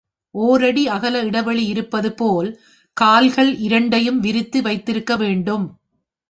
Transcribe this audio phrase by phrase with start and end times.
[0.35, 2.49] ஒரடி அகல இடைவெளி இருப்பது போல்
[2.97, 5.65] கால்கள் இரண்டையும் விரித்து வைத்திருக்க வேண்டும்.